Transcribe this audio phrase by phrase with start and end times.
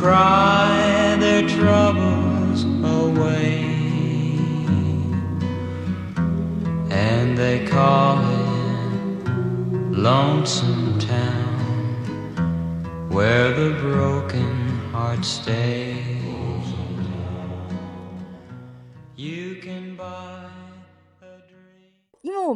[0.00, 0.39] cry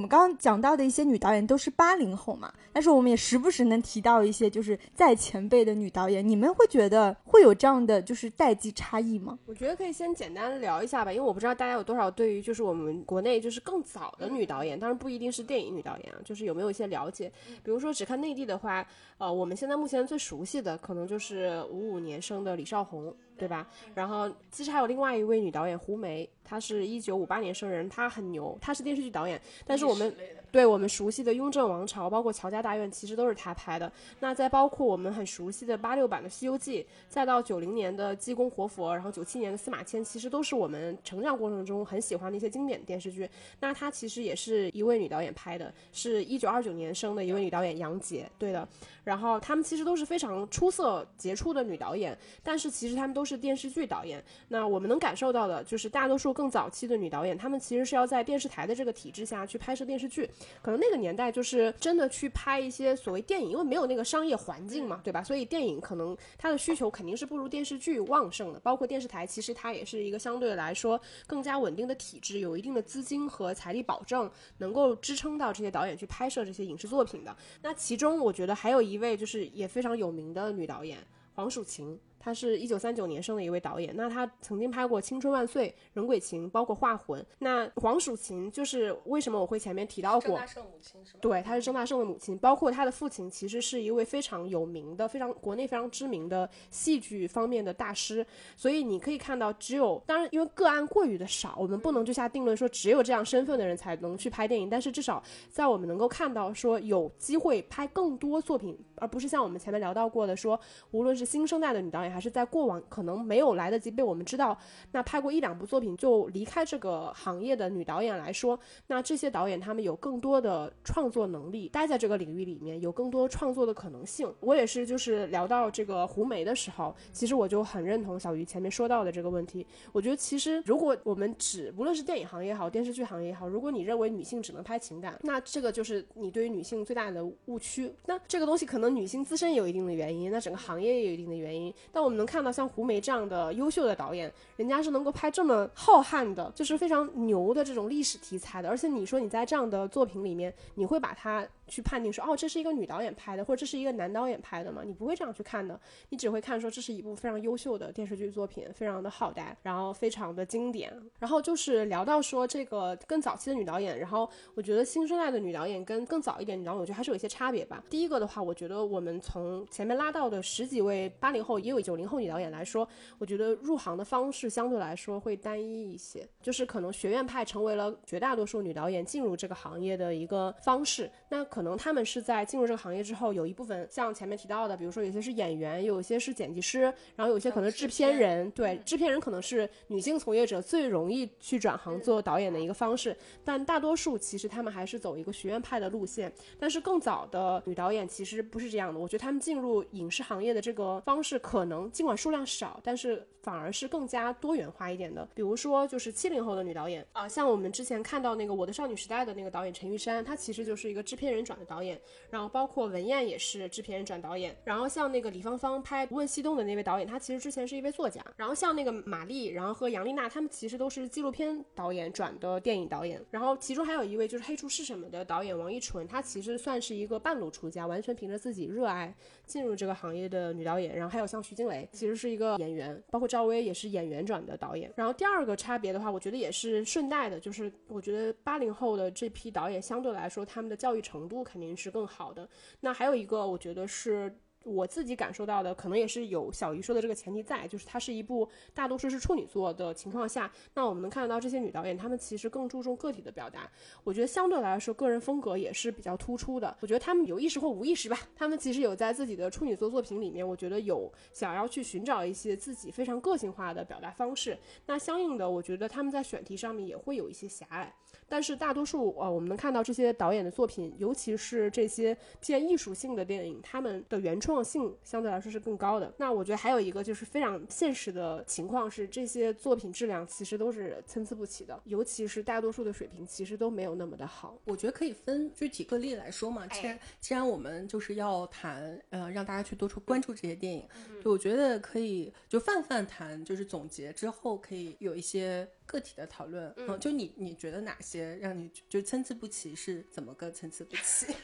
[0.05, 9.39] 们刚刚讲到的一些女导演都是八零后嘛，但是我们也时不时能提到一些就是在前辈的女导演，你们会觉得会有这样的就是代际差异吗？
[9.47, 17.33] 我觉得可以先简单聊一下吧，因为我不知道大家有多少对于就是我们国内就是更早的女导演，当然不一定是电影女导演啊，就是有没有一些了解？
[17.63, 18.87] 比如说只看内地的话，
[19.19, 23.67] 呃，我们现在目前最熟悉的可能就是五五年生的李少红，对吧？
[23.95, 30.15] 然后其实还有另外一位女导演胡梅，她是一九五八年生人，她很牛，她是电视剧导演，但是我们
[30.55, 33.91] 对我们熟悉的《雍正王朝》，包括《乔家大院》，其实都是她拍的。
[34.21, 43.29] 那再包括我们很熟悉的八六版的《西游记》，再到九零年的《济公活佛》，然后九七年的《司马迁》，其实都是我们成长过程中很喜欢的一些经典电视剧。
[43.59, 48.69] 那她其实也是一位女导演拍的，是一九二九年生的一位女导演杨洁，对的。
[49.03, 54.23] 然后她们其实都是非常出色杰出的女导演，但是其实她们都是电视剧导演。
[54.47, 60.31] 那我们能感受到的就是大多数更早期的女导演，她们其实是要在电视台的这个体制下去拍摄电视剧。
[60.63, 65.23] 可能那个年代就是真的去拍一些所谓电影，因为没有那个商业环境嘛，对吧？
[65.23, 68.61] 所以电影可能它的需求肯定是不如电视剧旺盛的。
[68.61, 77.37] 包括电视台，其实它也是一个相对来说更加稳定的体制，有一定的资金和财力保证，能够支撑到这些导演去拍摄这些影视作品的。
[77.63, 80.99] 那其中我觉得还有一位就是也非常有名的女导演
[81.35, 81.99] 黄蜀芹。
[82.25, 87.21] 她是一九三九年生的一位导演，那他曾经拍过《青春万岁》《人鬼情》，包括《画魂》。
[87.41, 90.41] 那黄蜀芹就是为什么我会前面提到过？
[90.47, 91.19] 圣母亲是吧？
[91.21, 98.27] 对，她是郑大圣的母亲，包括他的父亲其实是一位非常有名的、非常国内非常知名的戏剧方面的大师。
[98.57, 104.71] 所以你可以看到，只有当然因为个案过于的少，我们不能就下定论说只有这样身份的人才能去拍电影。
[104.71, 110.59] 但是至少在我们能够看到说有机会拍更多作品，而不是像我们前面聊到过的说，
[110.93, 114.57] 无论是新生代的女导演，还是在过往可能没有来得及被我们知道，
[114.93, 124.33] 那拍过一两部作品就离开这个行业的女导演来说，那这些导演他们有更多的创作能力，待在这个领域里面有更多创作的可能性。
[124.39, 129.67] 我也是，就是聊到这个胡梅的时候，其实我就很认同小鱼前面说到的这个问题。
[129.93, 137.93] 我觉得其实如果我们只无论是电影行业也好，电视剧行业也好，如果你认为女性只能拍情感，那这个就是你对于女性最大的误区。
[138.07, 141.73] 那这个东西可能女性自身有一定的原因，那整个行业也有一定的原因。
[141.91, 148.69] 但我们能看到像胡梅这样的优秀的导演，人家是能够拍这么浩瀚的，就是非常牛的这种历史题材的。
[148.69, 154.83] 而且你说你在这样的作品里面，你会把它去判定说，哦，这是一个女导演拍的，或者这是一个男导演拍的吗？
[154.85, 155.79] 你不会这样去看的，
[156.09, 160.93] 你只会看说这是一部非常优秀的电视剧作品，非常的好呆，然后非常的经典。
[161.19, 167.83] 然后就是聊到说这个更早期的女导演，然后我觉得新生代的女导演跟更早一点女导演，我觉得还是有一些差别吧。
[167.89, 172.87] 第一个的话，我觉得我们从前面拉到的十几位八零后，也有九零后女导演来说，
[173.19, 181.11] 我觉得入行的方式相对来说会单一一些，就是可能学院派成为了绝大多数女导演进入这个行业的一个方式。
[181.29, 186.81] 那可能他们是在进入这个行业之后，有一部分像前面提到的，比如说有些是演员，有些是剪辑师，
[187.15, 188.51] 然后有些可能制片人。
[188.51, 196.33] 对，制片人可能是女性从业者最容易去转行做导演的一个方式，但大多数其实他们还是走一个学院派的路线。
[196.59, 205.29] 但是更早的女导演其实不是这样的，我觉得他们进入影视行业的这个方式，可能尽管数量少，但是反而是更加多元化一点的。
[205.37, 212.01] 比如说，就是七零后的女导演啊、像我们之前看到那个《我的少女时代》的那个导演陈玉珊，她其实就是一个制片人转的导演。
[212.31, 214.57] 然后包括文彦也是制片人转导演。
[214.65, 218.25] 然后像那个李芳芳拍《不问西东》的那位导演，他其实之前是一位作家。
[218.37, 223.21] 然后像那个马丽，然后和杨丽娜，他们其实都是纪录片导演转的电影导演。
[223.31, 229.15] 然后其中还有一位就是《黑厨是什么》的导演王一纯，她其实算是一个半路出家，完全凭着自己热爱
[229.47, 230.95] 进入这个行业的女导演。
[230.95, 234.93] 然后还有像徐静蕾，其实是一个演员，包括赵薇也是演员转的导演。
[234.95, 242.49] 然后第二个差别的话，我觉得也是顺带的，就是我觉得八零后的这批导演相对来说，他们的教育程度肯定是更好的。
[242.81, 253.71] 那还有一个，我觉得是我自己感受到的，可能也是有小鱼说的这个前提在，就是它是一部大多数是处女座的情况下，那我们能看得到这些女导演，她们其实更注重个体的表达。
[254.05, 256.75] 我觉得相对来说，个人风格也是比较突出的。
[256.81, 264.59] 我觉得她们有意识或无意识吧，她们其实有在自己的处女座作品里面，我觉得有想要去寻找一些自己非常个性化的表达方式。
[264.87, 267.95] 那相应的，我觉得他们在选题上面也会有一些狭隘。
[268.29, 276.13] 但是大多数呃，我们能看到这些导演的作品，尤其是这些偏艺术性的电影，他们的原创性相对来说是更高的。
[276.17, 284.57] 那我觉得还有一个就是非常现实的情况是，这些作品质量其实都是参差不齐的，尤其是大多数的水平其实都没有那么的好。
[284.65, 286.67] 我觉得可以分具体个例来说嘛。
[286.67, 290.89] 既然既然我们就是要谈，呃，让大家去多出关注这些电影，
[291.23, 296.73] 就我觉得可以就泛泛谈，就是总结之后可以有一些个体的讨论。
[296.77, 301.35] 嗯，就你你觉得哪些让你就参差不齐是怎么个参差不齐？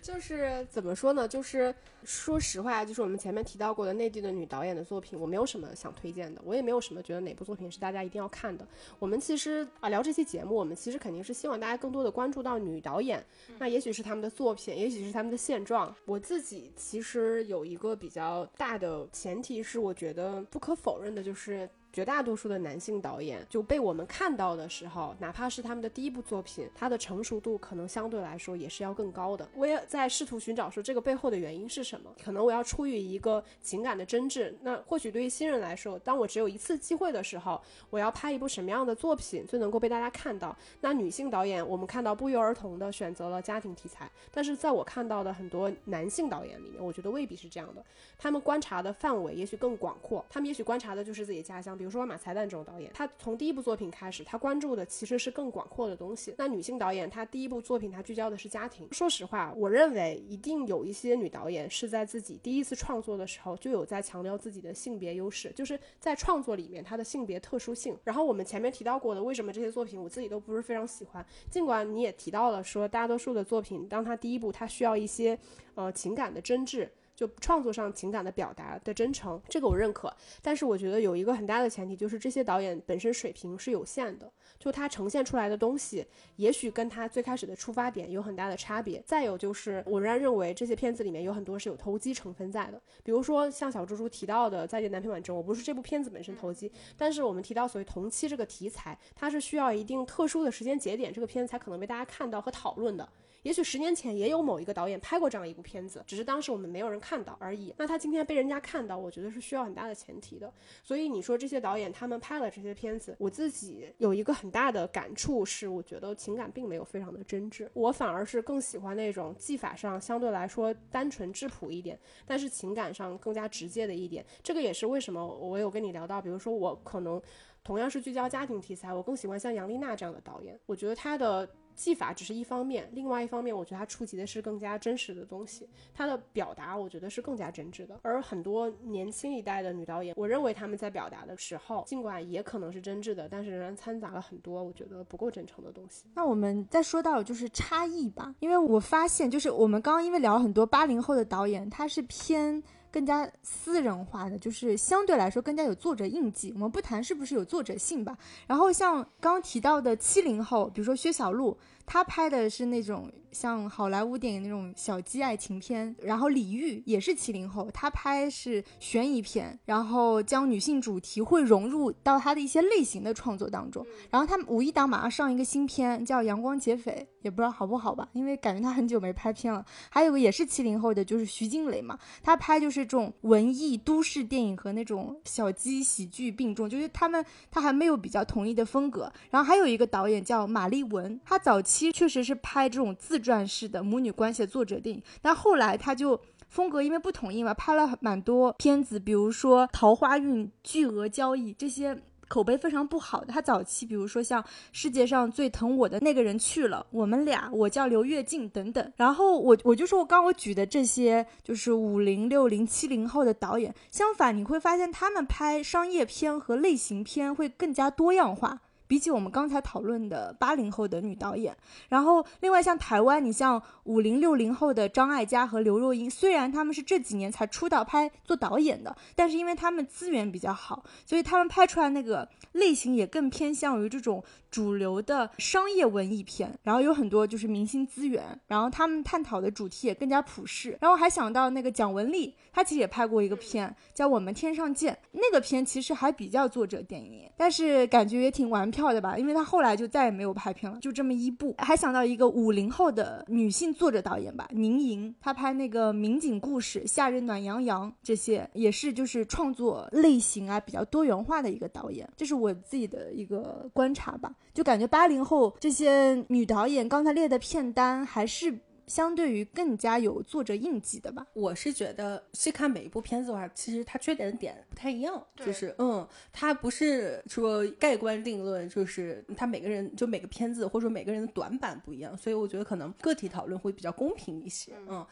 [0.00, 1.28] 就是怎么说呢？
[1.28, 1.72] 就是
[2.02, 8.66] 说实话，就是我们前面提到过的内地的女导演的作品，我没有什么想推荐的，我也没有什么觉得哪部作品是大家一定要看的。
[8.98, 13.24] 我们其实啊聊这期节目，我们其实肯定是希望大家更多的关注到女导演，
[13.58, 15.94] 那也许是他们的作品，也许是他们的现状。
[16.06, 21.68] 我自己其实有一个比较大的前提是，我觉得不可否认的就是。
[21.92, 29.46] 绝大多数的男性导演就被我们看到的时候，哪怕是他们的第一部作品，他的成熟度可能相对来说也是要更高的。
[29.54, 32.10] 我也在试图寻找说这个背后的原因是什么？
[32.24, 34.54] 可能我要出于一个情感的真挚。
[34.62, 37.60] 那或许对于新人来说，当我只有一次机会的时候，
[37.90, 40.56] 我要拍一部什么样的作品最能够被大家看到？
[40.80, 47.84] 那女性导演，我们看到不约而同的选择了家庭题材，但是在我看到的很多男性导演里面，我觉得未必是这样的。
[48.16, 51.78] 他们观察的范围也许更广阔，他们也许观察的就是自己家乡。
[51.82, 56.32] 比如说马才旦这种导演，他从第一部作品开始，他关注的其实是更广阔的东西。
[56.38, 58.86] 那女性导演，她第一部作品，她聚焦的是家庭。
[58.92, 67.98] 说实话，我认为一定有一些女导演是在自己第一次创作的时候就有在强调自己的性别优势，就是在创作里面她的性别特殊性。
[68.04, 71.26] 然后我们前面提到过的，为什么这些作品我自己都不是非常喜欢？
[71.50, 75.36] 尽管你也提到了说，大多数的作品，当他第一部，他需要一些
[75.74, 76.88] 呃情感的真挚。
[77.22, 80.12] 就创作上情感的表达的真诚，这个我认可。
[80.42, 84.28] 但是我觉得有一个很大的前提，就是这些导演本身水平是有限的，
[84.58, 86.04] 就他呈现出来的东西，
[86.34, 89.00] 也许跟他最开始的出发点有很大的差别。
[89.06, 92.82] 再有就是，我仍然认为这些片子里面有很多是有投机成分在的。
[93.04, 103.08] 比如说像小猪猪提到的《再见，南屏晚钟》，我不是这部片子本身投机，但是我们提到所谓同期这个题材，它是需要一定特殊的时间节点，这个片子才可能被大家看到和讨论的。
[103.42, 107.74] 也许十年前也有某一个导演拍过这样一部片子，只是当时我们没有人看到而已。
[107.76, 110.52] 那他今天被人家看到，我觉得是需要很大的前提的。
[110.82, 117.68] 所以你说这些导演他们拍了这些片子，我自己有一个很大的感触是，我觉得情感并没有非常的真挚。
[117.72, 124.24] 我反而是更喜欢那种技法上相对来说单纯质朴一点，但是情感上更加直接的一点。
[124.42, 127.20] 这个也是为什么我有跟你聊到，比如说我可能
[127.64, 130.56] 同样是聚焦家庭题材，我更喜欢像杨丽娜这样的导演。
[130.66, 131.48] 我觉得她的。
[131.74, 137.98] 技法只是一方面，另外一方面，我觉得他触及的是更加真实的东西，他的表达我觉得是更加真挚的。
[138.02, 146.04] 而很多年轻一代的女导演，我认为他们在表达的时候，尽管也可能是真挚的，但是仍然掺杂了很多我觉得不够真诚的东西。
[146.14, 152.62] 那我们再说到就是差异吧，因为我发现就是我们刚刚因为聊了很多八零后的导演，他是偏。
[152.92, 156.52] 更加私人化的，就是相对来说更加有作者印记。
[156.52, 158.16] 我们不谈是不是有作者性吧。
[158.46, 161.58] 然后像刚提到的七零后，比如说薛晓路。
[161.84, 173.84] 他拍的是那种像好莱坞电影那种小鸡爱情片，然后李玉也是七零后，他拍是悬疑片，然后将女性主题会融入到他的一些类型的创作当中。
[174.08, 176.92] 然后他们五一档马上上一个新片叫《阳光劫匪》，
[177.22, 179.64] 也不知道好不好吧，因为感觉他很久没拍片了。
[179.90, 189.12] 还有个也是七零后的，就是徐静蕾嘛，他拍就是这种文艺都市电影和那种小鸡喜剧并重，就是他们他还没有比较统一的风格。
[189.30, 191.72] 然后还有一个导演叫马丽文，他早期。
[191.72, 201.96] 期确实是拍这种自传式的母女关系的作者电影，但后来他就风格因为不统一嘛，拍了蛮多片子，比如说《桃花运》《巨额交易》这些
[202.28, 203.32] 口碑非常不好的。
[203.32, 208.92] 他早期比如说像《世界上最疼我的那个人去了》，我们俩，我叫刘跃进等等。
[208.96, 218.60] 然后我我就说我刚我举的这些就是五零六零七零后的导演，相反你会发现他们拍商业片和类型片会更加多样化。
[218.92, 221.56] 比起我们刚才讨论的八零后的女导演，
[221.88, 236.54] 然后另外像台湾，你像五零六零后的张艾嘉和刘若英，虽然他们是这几年才出道拍做导演的，但是因为他们资源比较好，所以他们拍出来那个类型也更偏向于这种主流的商业文艺片。
[236.62, 240.76] 然后有很多就是明星资源，然后他们探讨的主题也更加普世。
[240.82, 248.81] 然后还想到那个蒋雯丽，她其实也拍过一个片叫《我们天上见》，那个片其实还比较作者电影，但是感觉也挺玩票。
[248.82, 251.54] 跳的吧，因为他后来就再也没有拍片了，就这么一部。
[251.58, 264.34] 还想到一个五零后的女性作者导演吧，宁莹，她拍那个民警故事《夏日暖洋洋》这些，也是就是创作类型啊比较多元化的一个导演，这是我自己的一个观察吧。
[264.52, 268.58] 就感觉八零后这些女导演刚才列的片单还是。
[268.86, 285.06] 相对于更加有作者印记的吧，我是觉得细看每一部片子的话，其实它缺点的点不太一样，就是嗯，它不是说盖棺定论，就是它每个人就每个片子或者说每个人的短板不一样，所以我觉得可能个体讨论会比较公平一些，嗯。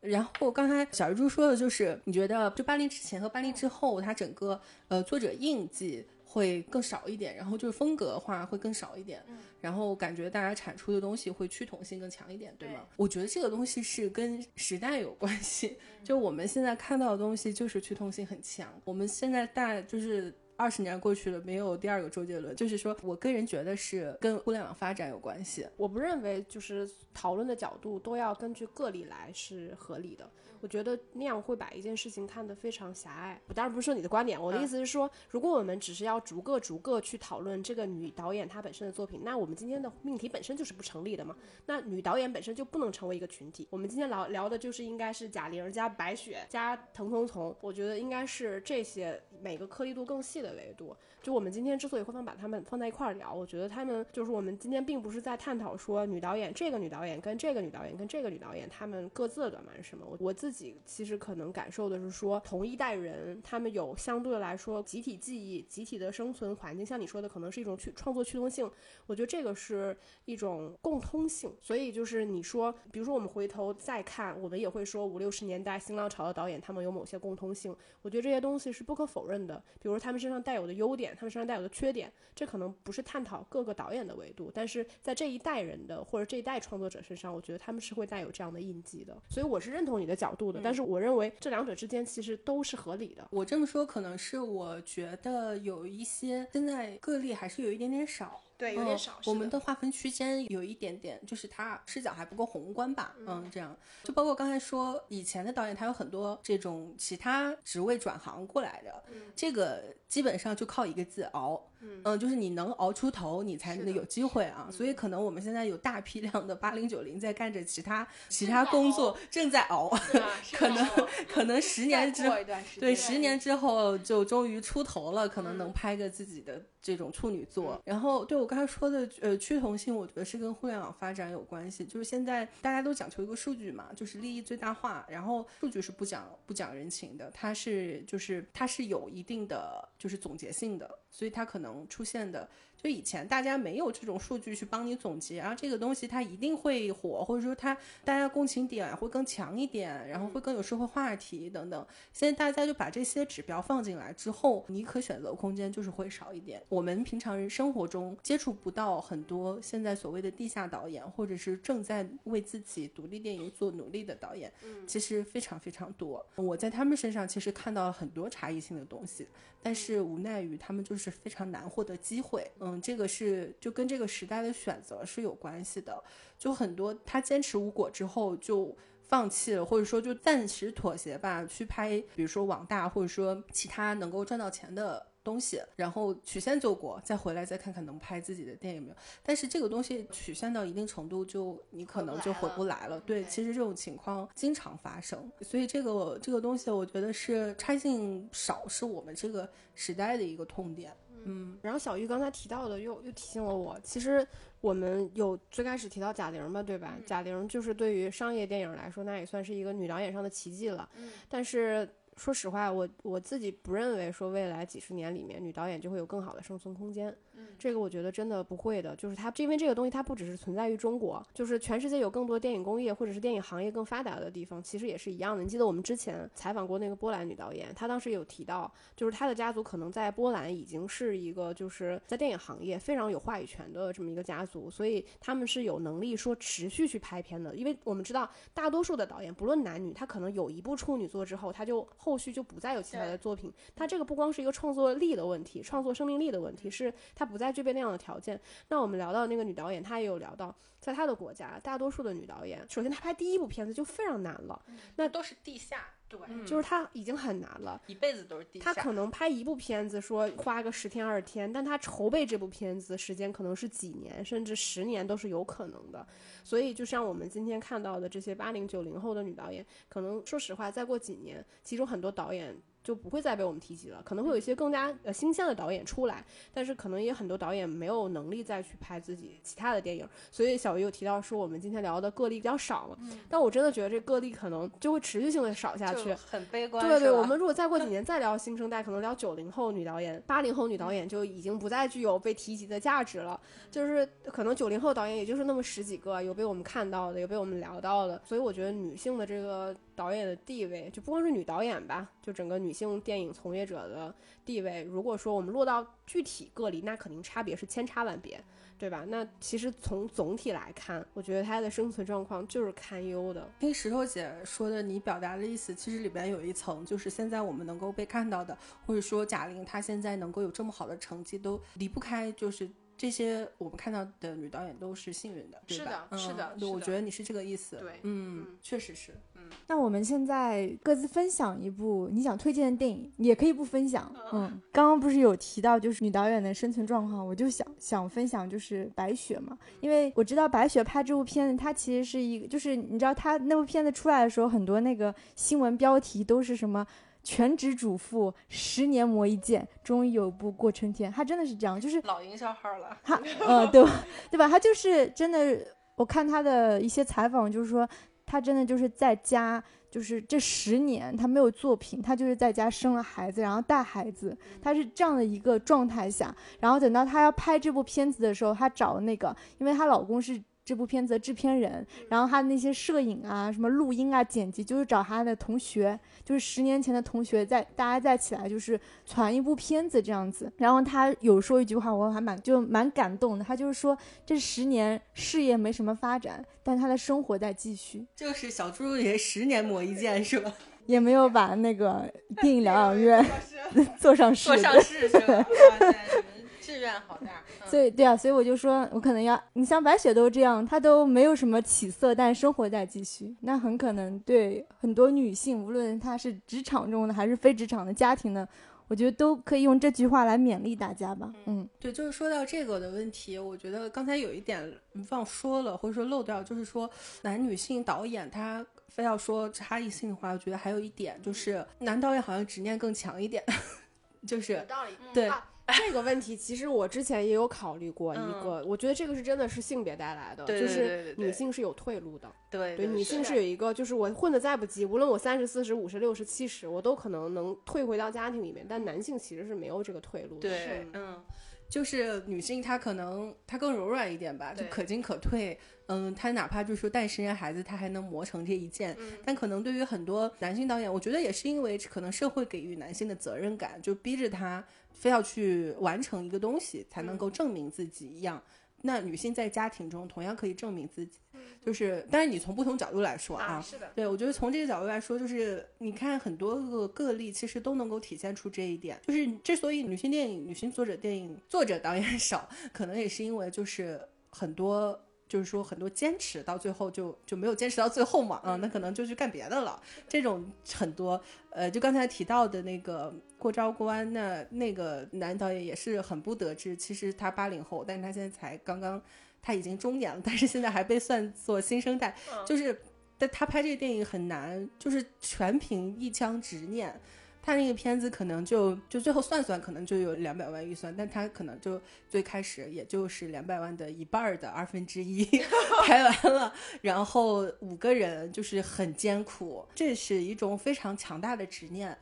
[0.00, 6.06] 然后刚才小鱼猪说的就是，你觉得就八零之前和八零之后，它整个呃作者印记。
[6.36, 9.24] 会更少一点，然后就是风格的话会更少一点，
[9.58, 12.86] 然后感觉大家产出的东西会趋同性更强一点，对吗？
[12.96, 20.34] 我觉得这个东西是跟时代有关系，就我们现在看到的东西就是趋同性很强，我们现在大就是。
[20.56, 25.66] 二十年过去了，没有第二个周杰伦，就是说我个人觉得是跟互联网发展有关系。
[25.76, 30.28] 我不认为就是讨论的角度都要根据个例来是合理的。
[30.62, 33.38] 我觉得那样会把一件事情看得非常狭隘。
[33.46, 41.36] 我当然不是说你的观点，我的意思是说，如果我们只是要逐个逐个去讨论这个女导演她本身的作品，那我们今天的命题本身就是不成立的嘛。
[41.66, 43.68] 那女导演本身就不能成为一个群体。
[43.70, 50.45] 我们今天聊聊的就是应该是贾玲加白雪加滕聪聪，我觉得应该是这些每个颗粒度更细的。
[50.46, 50.96] 的维度，
[51.26, 60.06] 就我们今天之所以会放把他们放在一块儿聊，我觉得他们就是我们今天并不是在探讨说女导演这个女导演跟这个女导演跟这个女导演他们各自的短板是什么。
[60.08, 68.70] 我我自己其实可能感受的是说，同一代人他们有相对来说集体记忆、集体的生存环境，像你说的，可能是一种去创作驱动性。
[69.08, 71.52] 我觉得这个是一种共通性。
[71.60, 77.74] 所以就是你说，比如说我们回头再看，我们也会说五六十年代新浪潮的导演他们有某些共通性。
[78.02, 80.36] 我觉得这些东西是不可否认的，比如说他们身上。
[80.46, 89.16] 带有的优点，他们身上带有的缺点，这可能不是探讨各个导演的维度，但是在这一代人的或者这一代创作者身上，我觉得他们是会带有这样的印记的。
[89.28, 93.26] 所以我是认同你的角度的，但是我认为这两者之间其实都是合理的。
[93.30, 98.42] 我这么说可能是我觉得有一些现在个例还是有一点点少。
[98.58, 99.18] 对，有点少。
[99.26, 103.14] 我们的划分区间有一点点，就是他视角还不够宏观吧？
[103.26, 103.76] 嗯，这样。
[104.04, 111.70] 就包括刚才说，以前的导演他有很多这种其他职位转行过来的，这个基本上就靠一个字熬。
[111.80, 114.68] 嗯，就是你能熬出头，你才能有机会啊。
[114.72, 119.90] 所以可能我们现在有大批量的八零九零在干着其他其他工作，正在熬。
[120.52, 120.88] 可能
[121.28, 122.36] 可能十年之后，
[122.80, 127.80] 对，十年之后就终于出头了，可能能拍个自己的这种处女座。
[127.84, 131.84] 然后对我刚才说的呃趋同性，我觉得是跟互联网发展有关系。
[131.84, 135.04] 就是现在大家都讲求一个数据嘛，就是利益最大化。
[135.08, 140.88] 然后数据是不讲不讲人情的，它是就是它是有一定的就是总结性的。
[141.10, 142.48] 所以它可能出现的。
[142.82, 151.86] 就以前大家没有这种数据去帮你总结，然后这个东西它一定会火，或者说它大家共情点会更强一点，然后会更有社会话题等等。
[152.12, 156.62] 现在大家就把这些指标放进来之后，你可选择空间就是会少一点。
[156.68, 164.52] 我们平常人生活中接触不到很多现在所谓的地下导演，或者是正在为自己独立电影做努力的导演，
[164.86, 166.24] 其实非常非常多。
[166.36, 169.26] 我在他们身上其实看到了很多差异性的东西，
[169.62, 172.50] 但是无奈于他们就是非常难获得机会。
[172.60, 176.02] 嗯，这个是就跟这个时代的选择是有关系的。
[176.38, 188.96] 就很多他坚持无果之后就放弃了，或者说就暂时妥协吧，去拍比如说网大或者说其他能够赚到钱的东西，然后曲线救国，再回来再看看能拍自己的电影没有。
[189.22, 193.00] 但是这个东西曲线到一定程度，就你可能就回不来了。
[193.00, 200.92] 对，其实这种情况经常发生，所以这个这个东西我觉得是差异性少，是我们这个时代的一个痛点。
[201.26, 204.26] 嗯，然后小玉刚才提到的又又提醒了我，其实
[204.60, 206.96] 我们有最开始提到贾玲嘛，对吧？
[207.04, 210.88] 贾玲就是对于商业电影来说，那也算是一个女导演上的奇迹了。
[210.96, 217.14] 嗯，但是说实话，我我自己不认为说未来几十年里面女导演就会有更好的生存空间。
[217.58, 225.42] 这个我觉得真的不会的，就是它，因为这个东西它不只是存在于中国，就是全世界有更多电影工业或者是电影行业更发达的地方，其实也是一样的。
[225.42, 237.54] 你记得我们之前采访过那个波兰女导演，她当时有提到，就是她的家族可能在波兰已经是一个就是在电影行业非常有话语权的这么一个家族，所以他们是有能力说持续去拍片的。
[237.54, 243.52] 因为我们知道大多数的导演不论男女，他可能有一部处女作之后，他就后续就不再有其他的作品。
[243.74, 247.25] 他这个不光是一个创作力的问题，创作生命力的问题，是他。
[247.26, 248.40] 不再具备那样的条件。
[248.68, 254.62] 那我们聊到那个女导演，她也有聊到，在她的国家，大多数的女导演，首先她拍第一部片子就非常难了，
[254.96, 257.80] 那都是地下，对，就是她已经很难了。
[257.86, 258.64] 一辈子都是地下。
[258.72, 266.06] 她可能拍一部片子，说花个十天二十天，但她筹备这部片子时间可能是几年，甚至十年都是有可能的。
[266.44, 272.56] 所以，就像我们今天看到的这些八零九零后的女导演，可能说实话，再过几年，其中很多导演。
[272.86, 276.24] 就不会再被我们提及了，可能会有一些更加呃新鲜的导演出来，
[276.54, 282.96] 但是可能也很多导演没有能力再去拍自己其他的电影，所以小鱼有提到说我们今天聊的个例比较少嘛，
[283.28, 286.68] 但我真的觉得这个例可能就会持续性的少下去，很悲。
[286.68, 286.86] 观。
[286.86, 299.74] 对对，我们如果再过几 年再聊新生代，可能聊九零后女导演、八零后女导演就已经不再具有被提及的价值了，就是可能九零后导演也就是那么十几个，有被我们看到的，有被我们聊到的，所以我觉得女性的这个。
[299.96, 304.12] 导演的地位就不光是女导演吧，就整个女性电影从业者的
[304.44, 304.82] 地位。
[304.82, 308.42] 如果说我们落到具体个例，那肯定差别是千差万别，
[308.76, 309.04] 对吧？
[309.06, 313.48] 那其实从总体来看，我觉得她的生存状况就是堪忧的。
[313.60, 322.68] 听石头姐说的，你表达的意思，其实里边有一层，就是现在我们能够被看到的，或者说贾玲她现在能够有这么好的成绩，都离不开就是。
[322.96, 327.76] 这些我们看到的女导演都是幸运的，是的，是的，我觉得你是这个意思。
[327.76, 329.12] 对，嗯，确实是。
[329.34, 334.10] 嗯，那我们现在各自分享一部你想推荐的电影，也可以不分享。
[334.32, 346.86] 嗯，刚刚不是有提到就是女导演的生存状况，我就想想分享就是白雪嘛，因为我知道白雪拍这部片子，它其实是一个，就是你知道她那部片子出来的时候，很多那个新闻标题都是什么。
[347.26, 351.10] 全职主妇十年磨一剑，终于有步过春天。
[351.10, 352.96] 他真的是这样，就是老营销号了。
[353.02, 353.90] 他呃，对吧？
[354.30, 354.48] 对吧？
[354.48, 355.58] 他就是真的。
[355.96, 357.88] 我看他的一些采访，就是说
[358.24, 364.36] 他真的就是在家，就是这十年他没有作品，他就是在家生了孩子，然后带孩子。
[364.62, 370.40] 他是这样的一个状态下，然后等到他要拍这部片子的时候，他找那个，因为她老公是。
[370.66, 380.52] 这部片子的制片人，然后他的那些摄影啊、什么录音啊、剪辑，就是找他的同学，就是十年前的同学，在大家在起来，就是传一部片子这样子。
[380.56, 383.44] 然后他有说一句话，我还蛮就蛮感动的。
[383.44, 383.96] 他就是说，
[384.26, 388.04] 这十年事业没什么发展，但他的生活在继续。
[388.16, 390.52] 就是小猪也十年磨一剑是吧？
[390.86, 393.24] 也没有把那个电影疗养院
[394.00, 395.46] 做上市，做上市是吧？
[396.76, 397.42] 志愿好大。
[397.68, 408.46] 所以，对啊，所以我就说，我可能要你像白雪都这样，她都没有什么起色，但生活在继续，那很可能对很多女性，无论她是职场中的还是非职场的家庭的，
[408.88, 411.32] 我觉得都可以用这句话来勉励大家吧。
[411.46, 414.72] 嗯，对，就是说到这个的问题，我觉得刚才有一点
[415.10, 416.88] 忘说了，或者说漏掉，就是说
[417.22, 423.42] 男女性导演他非要说差异性的话，我觉得还有一点就是男导演好像执念更强一点，
[424.26, 425.30] 就是有道理，对。
[425.74, 432.30] 这个问题其实我之前也有考虑过一个，我觉得这个是真的是性别带来的，就是女性是有退路的。
[432.50, 438.64] 对对，女性是有一个，就是我混的再不济，无论我三十四十五十六十七十，我都可能能退回到家庭里面。
[438.68, 440.48] 但男性其实是没有这个退路的。
[440.48, 441.20] 对，嗯，
[441.68, 445.58] 就是女性她可能她更柔软一点吧，就可进可退。
[445.86, 448.96] 嗯，她哪怕就是说带十年孩子，她还能磨成这一件。
[449.24, 454.64] 但可能对于很多男性导演，我觉得也是因为可能社会给予男性的责任感，就逼着他。
[454.98, 458.42] 非要去完成一个东西才能够证明自己一样，
[458.82, 461.18] 那女性在家庭中同样可以证明自己，
[461.64, 475.00] 就是，但是你从不同角度来说啊，是的，对我觉得从这个角度来说，就是你看很多个个例，其实都能够体现出这一点，就是之所以女性电影、女性作者电影作者导演 少，可能也是因为就是很多。
[475.28, 479.82] 就是说，很多坚持到最后就就没有坚持到最后嘛，啊，那可能就去干别的了。
[480.08, 486.74] 这种很多，呃，就刚才提到的那个过招关，那那个男导演也是很不得志。
[486.76, 489.00] 其实他八零后，但是他现在才刚刚，
[489.42, 492.16] 他已经中年了，但是现在还被算作新生代。
[492.46, 492.80] 就是，
[493.18, 496.98] 但他拍这个电影很难，就是全凭一腔执念。
[497.42, 505.24] 他那个片子可能就就最后算算，可能就有两百万预算，但他可能就最开始也就是两百万的一半的二分之一
[505.86, 511.96] 拍完了，然后五个人就是很艰苦，这是一种非常强大的执念。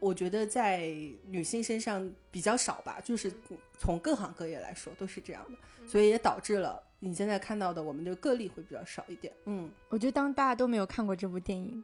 [0.00, 0.88] 嗯，我觉得在
[1.26, 3.32] 女性身上比较少吧，就是
[3.78, 9.32] 从各行各业来说都是这样的，所以也导致了你现在看到的我们的个例会比较少一点。
[9.44, 11.82] 嗯，我觉得当大家都没有看过这部电影。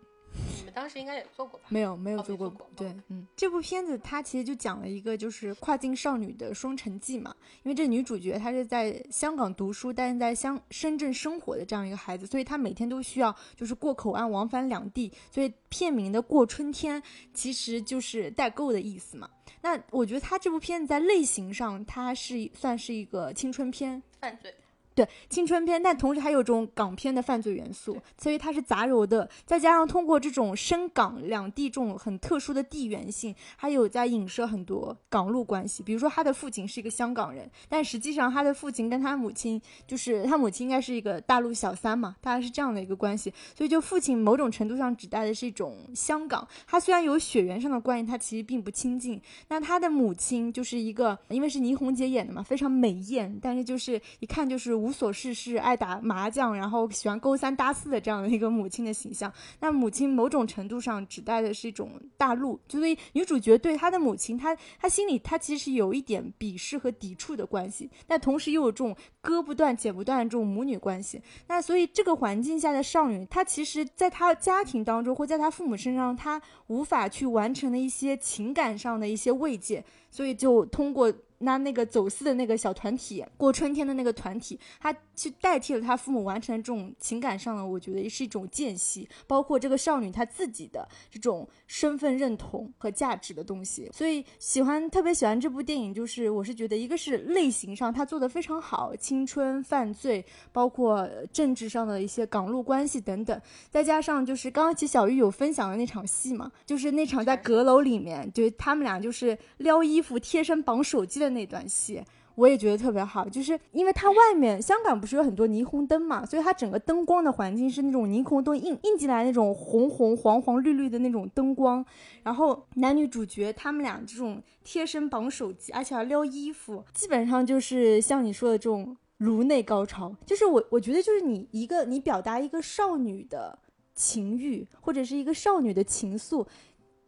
[0.62, 1.66] 们当时应该也做过吧？
[1.68, 17.03] 没有没有哦做过，没做过对哦，嗯，这部片子它其实就讲了一个就是跨境少女的双城记嘛，因为这女主角她是在香港读书，但是在香深圳生活的这样一个孩子，所以她每天都需要就是过口岸往返两地，所以片名的过春天
[17.35, 19.29] 其实就是代购的意思嘛。
[19.61, 24.53] 那我觉得他这部片子在类型上，它是算是一个青春片，犯罪，
[24.94, 35.83] 对青春片，但同时还有这种港片的犯罪元素，所以它是杂糅的，再加上通过这种深港两地这种很特殊的地缘性，还有在影射很多港陆关系。
[35.83, 43.33] 比如说他的父亲是一个香港人，但实际上他的父亲跟他母亲就是他母亲应该是一个大陆小三嘛，大概是这样的一个关系。
[43.57, 49.20] 所以就父亲某种程度上指代的是一种香港，他虽然有血缘上的关系，他其实并不亲近。
[49.48, 59.33] 那他的母亲就是一个，因为是倪虹洁演的嘛，非常美艳，但是就是一看就是无所事事，爱打麻将，然后喜欢勾三搭四的这样的一个母亲的形象。
[59.61, 71.23] 那母亲某种程度上指代的是一种大陆，就所以女主角对她的母亲，她她心里她其实有一点鄙视和抵触的关系，但同时又有这种割不断、剪不断的这种母女关系。
[71.47, 81.12] 那所以这个环境下的少女，她其实在她家庭当中或在她父母身上，她无法去完成的一些情感上的一些慰藉，所以就通过。
[81.42, 93.90] 那那个走私的那个小团体，过春天的那个团体，他去代替了他父母完成这种情感上的，我觉得也是一种间隙，包括这个少女她自己的这种身份认同和价值的东西。
[93.92, 112.03] 所以喜欢特别喜欢这部电影，就是我是觉得一个是类型上他做的非常好，青春犯罪，包括政治上的一些港陆关系等等，再加上就是刚刚其实小玉有分享的那场戏嘛，就是那场在阁楼里面，就他们俩就是撩衣服、贴身绑手机的那段戏。
[112.35, 121.85] 我也觉得特别好，就是因为它外面香港不是有很多霓虹灯嘛，所以它整个灯光的环境是那种霓虹灯映映进来那种红红黄黄绿绿的那种灯光，
[122.23, 133.59] 然后男女主角他们俩这种贴身绑手机，而且还撩衣服，基本上就是像你说的这种颅内高潮，就是我我觉得就是你一个你表达一个少女的
[133.95, 136.47] 情欲或者是一个少女的情愫。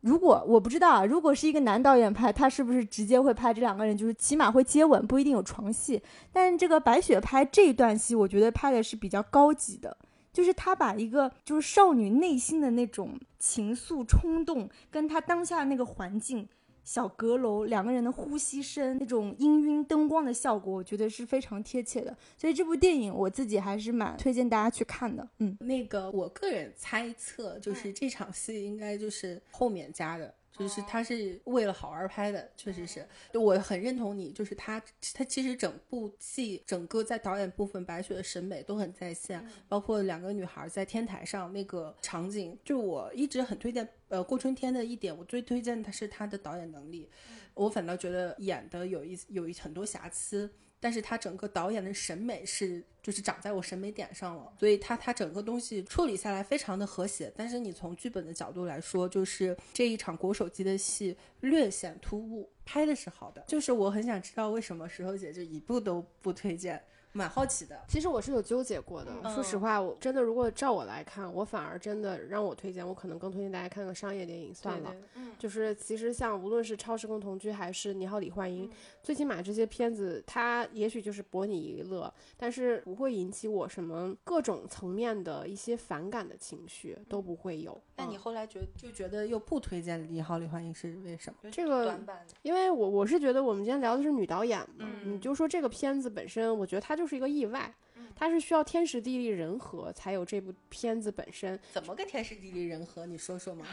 [0.05, 6.03] 如果我不知道啊，如果是一个男导演拍，他是不是直接会拍这两个人，就是起码会接吻，不一定有床戏。
[6.31, 9.97] 但是这个白雪拍这一段戏，我觉得拍的是比较高级的，
[10.31, 16.47] 就是他把一个就是少女内心的那种情愫冲动，跟她当下那个环境。
[16.85, 22.17] 小阁楼两个人的呼吸声，那种氤氲灯光的效果，我觉得是非常贴切的。
[22.37, 25.27] 所以这部电影我自己还是蛮推荐大家去看的。
[25.39, 30.35] 嗯，那个我个人猜测，就是这场戏应该就是后面加的。
[30.57, 34.81] 就是他是为了好而拍的，确实是，就我很认同你，就是他
[35.13, 47.09] 他其实整部戏整个在导演部分，白雪的审美都很在线，包括两个女孩在天台上那个场景，就我一直很推荐呃过春天的一点，我最推荐的是他的导演能力，
[47.55, 50.51] 我反倒觉得演的有一有一很多瑕疵。
[50.85, 57.33] 但是他整个导演的审美是就是长在我审美点上了，所以他他整个东西处理下来非常的和谐。
[57.35, 67.81] 但是你从剧本的角度来说，就是这一场国手机的戏略显突兀，拍的是好的，就是我很想知道为什么石头姐就一部都不推荐，蛮好奇的。
[67.89, 69.13] 其实我是有纠结过的。
[69.33, 74.91] 说实话，我真的如果照我来看，我反而真的让我推荐，我可能更推荐大家看个商业电影算了。
[74.91, 78.69] 对对嗯，就是其实像无论是《超时空同居》还是《你好，李焕英》，
[79.03, 87.81] 最起码这些片子它也许就是博你一乐，但是不会引起我什么各种层面的一些反感的情绪都不会有。
[87.97, 91.51] 那你嗯后来觉就觉得又不推荐《你好，李焕英》是为什么？
[91.51, 91.97] 这个
[92.43, 97.75] 因为我我是觉得我们今天聊的是女导演嘛，嗯你就说这个片子本身，我觉得它就是一个意外，
[98.15, 101.59] 它是需要天时地利人和才有这部片子本身。
[101.73, 103.07] 怎么个天时地利人和？
[103.07, 103.67] 你说说嘛。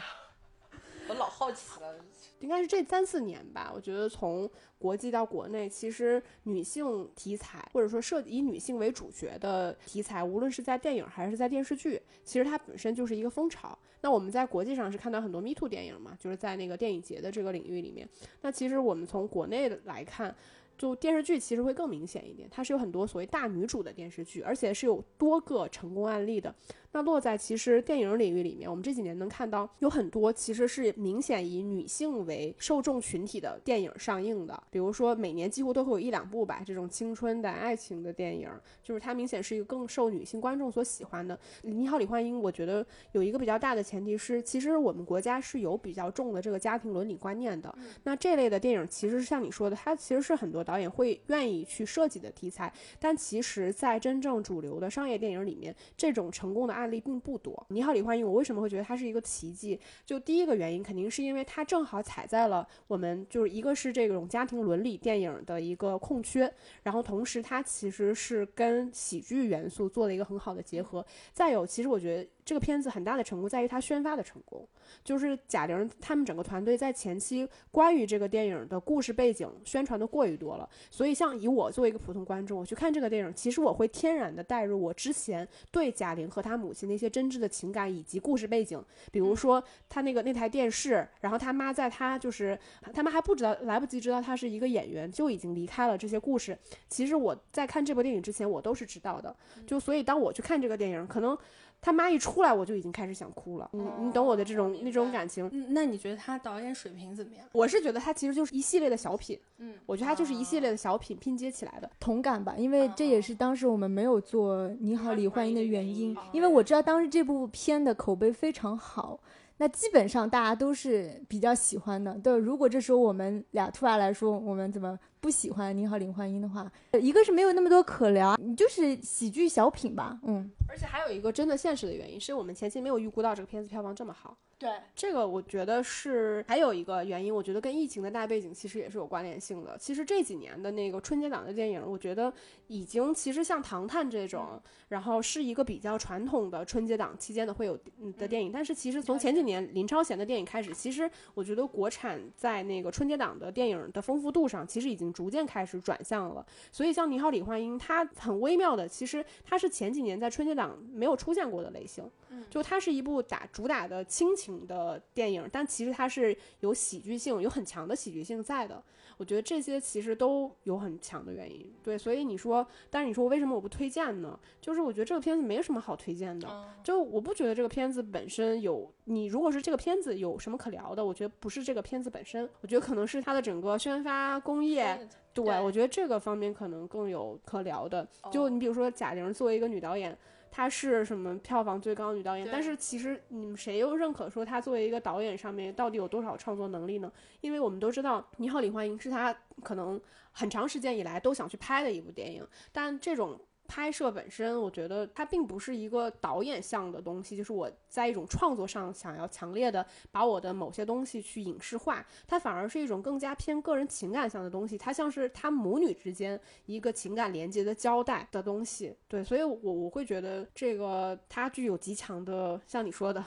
[1.08, 1.96] 我老好奇了。
[2.38, 13.76] 应该是这三四年吧，我觉得从国际到国内，其实女性题材或者说设以女性为主角的题材，无论是在电影还是在电视剧，其实它本身就是一个风潮。
[14.00, 18.08] 那我们在国际上是看到很多 Me Too 电影嘛，就是在那个电影节的这个领域里面。
[18.40, 20.34] 那其实我们从国内的来看。
[20.76, 26.54] 就电视剧其实会更明显一点，它是有很多所谓大女主的电视剧，而且是有多个成功案例的。
[26.94, 38.46] 那落在其实电影领域里面，我们这几年能看到有很多其实是明显以女性为受众群体的电影上映的，比如说每年几乎都会有一两部吧，这种青春的爱情的电影，
[38.82, 41.38] 就是它明显是一个更受女性观众所喜欢的。
[41.62, 47.74] 你好，李焕英，我觉得有一个比较大的前提是，其实我们国家是有比较重的这个家庭伦理观念的。
[48.02, 52.72] 那这类的电影其实像你说的，它其实是很多导演会愿意去设计的题材。
[52.98, 57.54] 但其实，在真正主流的商业电影里面，这种成功的案例并不多。
[57.68, 59.78] 《你好，李焕英》，我为什么会觉得它是一个奇迹？
[60.04, 71.04] 就第一个原因，肯定是因为它正好踩在了我们就是一个是这种家庭伦理电影的一个空缺，然后同时它其实是跟喜剧元素做了一个很好的结合。
[71.32, 72.28] 再有，其实我觉得。
[72.44, 74.66] 这个片子很大的成功在于它宣发的成功，
[75.04, 92.58] 就是贾玲他们整个团队在前期关于这个电影的故事背景宣传的过于多了，所以像以我作为一个普通观众，我去看这个电影，其实我会天然的带入我之前对贾玲和她母亲那些真挚的情感以及故事背景，比如说她那个那台电视，然后她妈在她就是
[92.92, 101.38] 他妈还不知道来不及知道她是一个演员就已经离开了这些故事，其实我在看这部电影之前我都是知道的，就所以当我去看这个电影，可能。
[101.82, 103.68] 他妈一出来，我就已经开始想哭了。
[103.72, 105.50] 你你懂我的这种那种感情？
[105.70, 107.44] 那你觉得他导演水平怎么样？
[107.50, 109.36] 我是觉得他其实就是一系列的小品。
[109.58, 112.54] 嗯，我觉得他就是一系列的小品拼接起来的同感吧。
[112.56, 116.16] 因为这也是当时我们没有做《你好，李焕英》的原因。
[116.32, 119.18] 因为我知道当时这部片的口碑非常好。
[119.58, 122.14] 那基本上大家都是比较喜欢的。
[122.14, 126.68] 对，如果这时候我们俩突然来说，我们怎么不喜欢《你好，林焕英》的话，
[127.00, 130.18] 一个是没有那么多可聊，你就是喜剧小品吧。
[130.24, 134.36] 嗯，而且还有一个真的现实的原因，是我们前期没有预估到这个片子票房这么好。
[134.58, 139.76] 对，这个我觉得是还有一个原因，我觉得跟疫情的大背景其实也是有关联性的。
[139.76, 142.32] 其实这几年的那个春节档的电影，我觉得
[142.68, 147.76] 已经其实像《唐探》这种，然后是一个比较传统的春节档期间的会有
[148.16, 148.52] 的电影。
[148.52, 156.44] 但是其实从前几年林超贤的电影开始，其实我觉得国产在那个春节档的电影的丰富度上，其实已经逐渐开始转向了。
[156.70, 162.08] 所以像《你好，李焕英》，它很微妙的，其实它是前几年在春节档没有出现过的类型。
[162.48, 168.82] 就它是一部打主打的亲情的电影，但其实它是有喜剧性，有很强的喜剧性在的。
[169.18, 171.70] 我觉得这些其实都有很强的原因。
[171.82, 174.38] 对，所以你说，但是你说为什么我不推荐呢？
[174.60, 176.48] 就是我觉得这个片子没什么好推荐的。
[176.82, 185.08] 就我不觉得这个片子本身有，你如果是这个片子有什么可聊的，我觉得不是这个片子本身，我觉得可能是它的整个宣发工业。
[185.34, 188.06] 对，我觉得这个方面可能更有可聊的。
[188.30, 190.16] 就你比如说贾玲作为一个女导演。
[190.54, 192.46] 她是什么票房最高女导演？
[192.52, 197.10] 但是其实你们谁又认可说她作为一个导演上面到底有多少创作能力呢？
[197.40, 199.98] 因为我们都知道《你好，李焕英》是她可能
[200.30, 203.40] 很长时间以来都想去拍的一部电影，但这种。
[203.66, 218.94] 拍摄本身，我觉得它并不是一个导演向的东西，就是我在一种创作上想要强烈的把我的某些东西去影视化，它反而是一种更加偏个人情感向的东西，它像是他母女之间一个情感连接的交代的东西。
[219.08, 223.24] 对，所以我我会觉得这个它具有极强的，像你说的。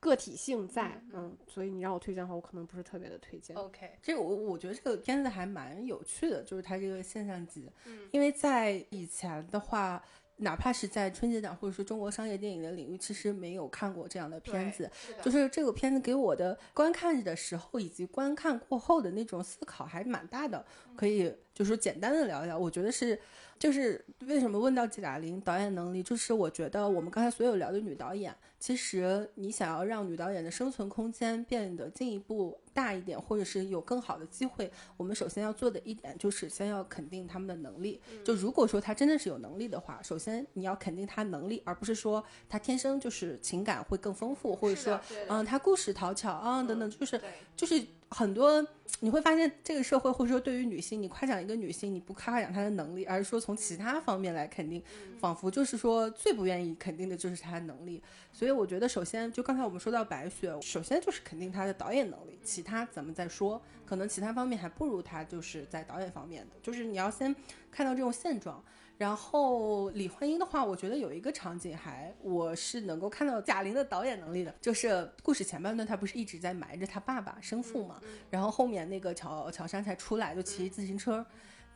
[0.00, 3.56] 个体性在，嗯，所以你让我推荐的话，我可能不是特别的推荐。
[3.56, 10.02] OK，这个我我觉得这个片子还蛮有趣的，就是它这个现象级，嗯，因为在以前的话，
[10.36, 14.88] 哪怕是在春节档或者说中国商业电影的领域，其实没有看过这样的片子，
[15.20, 20.64] 就是这个片子给我的观看的时候以及观看过后的那种思考还蛮大的，
[20.96, 23.18] 可以就是说简单的聊一聊，我觉得是。
[23.58, 38.00] 就是为什么问到贾玲导演能力，就是我觉得我们刚才所有聊的女导演，其实你想要让女导演的生存空间变得进一步大一点，或者是有更好的机会，我们首先要做的一点就是先要肯定他们的能力。
[38.24, 47.20] 就如果说她真的是有能力的话，首先你要肯定她能力，而不是说她天生就是情感会更丰富，或者说嗯她故事讨巧啊等等，就是
[47.56, 48.66] 就是很多。
[49.00, 54.82] 你会发现，这个社会或者说对于女性，你夸奖一个女性，你不夸奖她的能力，而是说从其他方面来肯定，
[55.20, 58.02] 仿佛就是说最不愿意肯定的就是她的能力。
[58.32, 63.60] 所以我觉得，首先就刚才我们说到白雪，首先就是肯定她的导演能力，其他咱们再说？
[63.86, 67.32] 可能其他方面还不如她就是在导演方面的，就是你要先
[67.70, 68.64] 看到这种现状。
[68.98, 81.24] 然后李焕英的话，我觉得有一个场景还我是能够看到贾玲的导演能力的，就是故事前半段她不是一直在埋着她爸爸生父嘛，然后后面那个乔乔杉才出来就骑自行车，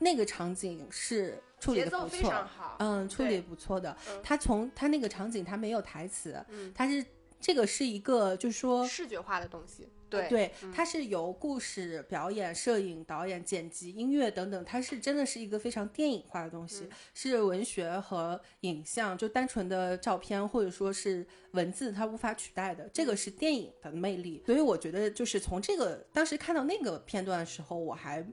[0.00, 2.34] 那个场景是处理的不错，
[2.80, 3.96] 嗯，处理不错的。
[4.20, 7.06] 他从他那个场景他没有台词，他是
[7.40, 9.88] 这个是一个就是说视觉化的东西。
[10.28, 22.88] 对，它是由故事、表演、摄影、导演、剪辑、音乐等等，它是真的是一个非常电影化的东西，是文学和影像就单纯的照片或者说是文字，它无法取代的。
[22.92, 28.26] 这个是电影的魅力，所以我觉得就是从这个当时看到那个片段的时候，我还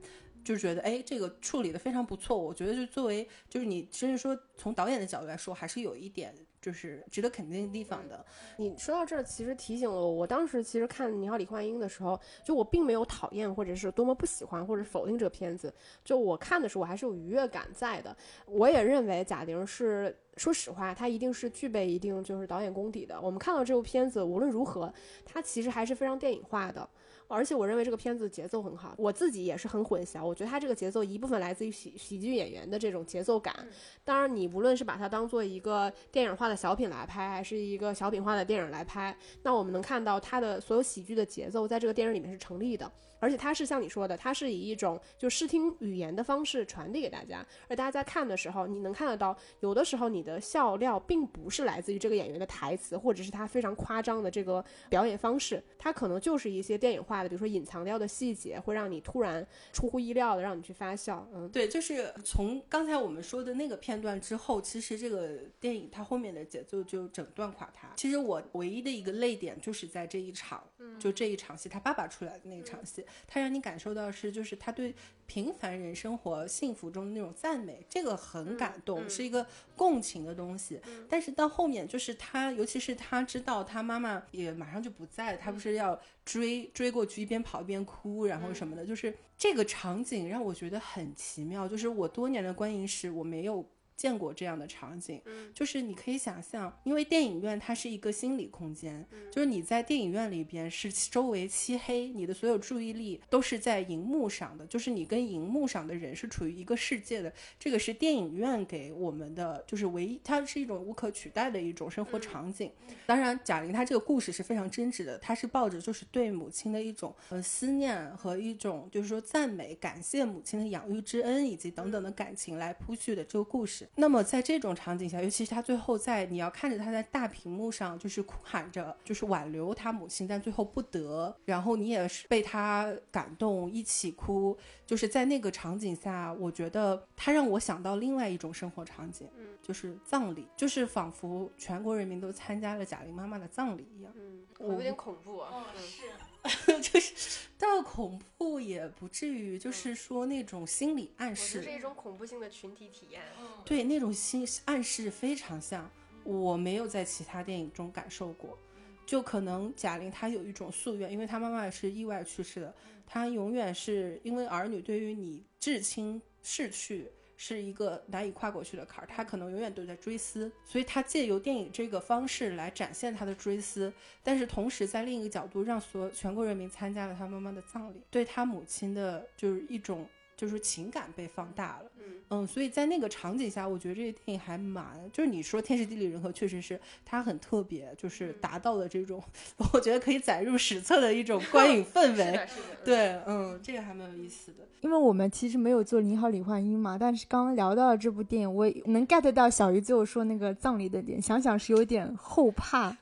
[0.44, 2.38] 就觉得哎，这个处理的非常不错。
[2.38, 6.34] 我觉得就作为就是你甚至说从导演的角度来说，还是有一点。
[6.62, 8.26] 就是值得肯定的地方的。
[8.58, 15.74] 你说到这儿，其实提醒了我，我当时其实看《你好，李焕英》的时候，就我并没有讨厌或者是多么不喜欢或者否定这个片子，
[16.04, 18.14] 就我看的时候我还是有愉悦感在的。
[18.46, 23.18] 我也认为贾玲是，说实话，她一定是具备一定就是导演功底的。
[23.22, 26.90] 我们看到这部片子，无论如何，它其实还是非常电影化的。
[27.30, 30.26] 而且我认为这个片子节奏很好，我自己也是很混淆。
[30.26, 33.56] 我觉得它这个节奏一部分来自于喜喜剧演员的这种节奏感，
[34.04, 42.92] 当然你无论是把它当做一个电影化的小品来拍，还是一个小品化的电影来拍，那我们能看到它的所有喜剧的节奏在这个电影里面是成立的。
[43.20, 61.28] 而且它是像你说的，它是以一种就视听语言的方式传递给大家，而大家在看的时候，你能看得到，有的时候你的笑料并不是来自于这个演员的台词，或者是他非常夸张的这个表演方式，它可能就是一些电影化的，比如说隐藏掉的细节，会让你突然出乎意料的让你去发笑。
[61.34, 67.90] 嗯，对，就是从刚才我们说的那个片段之后，其实这个电影它后面的节奏就整段垮塌。
[67.96, 70.64] 其实我唯一的一个泪点就是在这一场，
[71.00, 73.06] 就这一场戏，他爸爸出来的那一场戏。
[73.28, 74.94] 他让你感受到是，就是他对
[75.26, 79.46] 平凡人生活幸福中的那种赞美，这个很感动，是一个
[79.76, 80.80] 共情的东西。
[81.08, 91.68] 但是到后面，就是他，尤其是他知道他妈妈也马上就不在，他不是要追追过去，一边跑一边哭，然后什么的，就是这个场景让我觉得很奇妙。
[91.68, 93.66] 就是我多年的观影史，我没有。
[94.00, 95.22] 见过这样的场景，
[95.54, 107.34] 就是你可以想象，因为电影院它是一个心理空间，就是你在电影院里边是周围漆黑，你的所有注意力都是在荧幕上的，就是你跟荧幕上的人是处于一个世界的。
[107.60, 112.72] 这个是电影院给我们的，就是唯一，它是一种无可取代的一种生活场景。
[113.06, 123.89] 当然，贾玲她这个故事是非常真挚的，她是抱着就是对母亲的一种呃思念和一种就是说赞美、感谢母亲的养育之恩以及等等的感情来铺叙的这个故事。
[123.96, 146.04] 那么在这种场景下，尤其是他最后在你要看着他在大屏幕上就是哭喊着，就是挽留他母亲，但最后不得，然后你也是被他感动一起哭，就是在那个场景下，我觉得他让我想到另外一种生活场景，嗯，就是葬礼，就是仿佛全国人民都参加了贾玲妈妈的葬礼一样，嗯，我有点恐怖啊，是。
[146.82, 153.22] 就是到恐怖也不至于，就是说那种心理暗示，是一种恐怖性的群体体验。
[153.66, 155.90] 对，那种心暗示非常像，
[156.24, 158.58] 我没有在其他电影中感受过。
[159.06, 162.74] 就可能贾玲她有一种夙愿，因为她妈妈是意外去世的，
[163.06, 167.12] 她永远是因为儿女对于你至亲逝去。
[167.42, 180.06] 是一个难以跨过去的坎儿，他可能永远都在追思，所以他借由电影这个方式来展现他的追思，但是同时在另一个角度让所全国人民参加了他妈妈的葬礼，对他母亲的就是一种。
[180.40, 189.22] 就是情感被放大了，嗯嗯，所以在那个场景下，我觉得这个电影还蛮，就是你说天时地利人和，确实是它很特别，就是达到了这种，
[189.74, 192.40] 我觉得可以载入史册的一种观影氛 围。
[192.86, 194.60] 对，嗯，这个还蛮有意思的。
[194.80, 202.96] 因为我们其实没有做《你好，李焕英》嘛，但是刚刚聊到了这部电影，我能 get 到小鱼最后说那个葬礼的点，想想是有点后怕，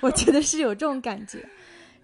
[0.00, 1.44] 我觉得是有这种感觉。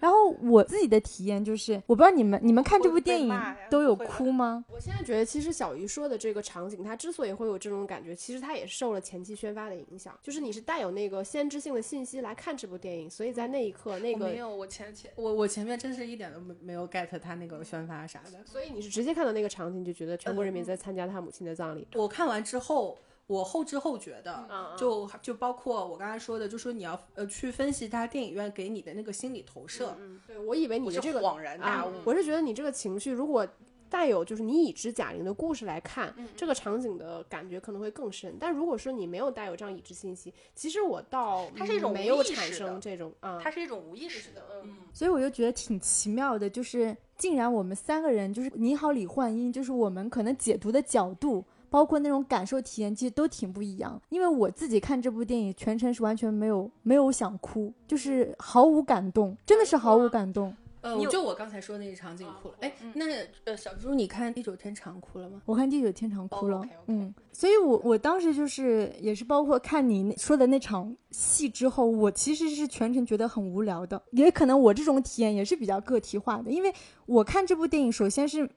[0.01, 3.31] 然后我自己的体验就是，我不知道你们你们看这部电影
[3.69, 4.65] 都有哭吗？
[4.67, 21.87] 我现在觉得，其实小鱼说的这个场景，它之所以会有这种感觉，其实它也是受了前期宣发的影响，就是你是带有那个先知性的信息来看这部电影，所以在那一刻那个没有我前前我我前面真是一点都没没有 get 他那个宣发啥的，所以你是直接看到那个场景就觉得全国人民在参加他母亲的葬礼。
[21.93, 22.97] 我看完之后。
[23.31, 24.45] 我后知后觉的，
[24.77, 29.95] 就就包括我刚才说的，就说你要呃去分析他电影院给你的那个心理投射。
[30.27, 33.47] 对我以为你的这个恍然大悟，我是觉得你这个情绪如果
[33.89, 38.35] 带有就是你已知贾玲的故事来看，这个场景的感觉可能会更深。
[38.37, 44.75] 但如果说你没有带有这样已知信息，其实我倒它是一种没有产生这种啊，它是一种无意识的，嗯。
[44.93, 51.45] 所以我就觉得挺奇妙的，就是竟然我们三个人就是你好李焕英，就是我们可能解读的角度。
[51.71, 53.99] 包括那种感受体验，其实都挺不一样。
[54.09, 60.53] 因为我自己看这部电影，全程是完全没有没有想哭，就是毫无感动，真的是毫无感动。
[60.81, 62.55] 呃，就我刚才说那个场景哭了。
[62.59, 63.05] 哎，那
[63.45, 65.41] 呃，小猪，你看《地久天长》哭了吗？
[65.45, 66.61] 我看《地久天长》哭了。
[66.87, 74.01] 嗯，所以我我当时就是也是包括看你说的那场戏之后，我其实是全程觉得很无聊的。
[74.11, 76.73] 也可能我这种体验也是比较个体化的，因为
[77.05, 78.49] 我看这部电影，首先是。